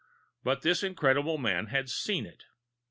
[0.43, 2.45] But this incredible man had seen it!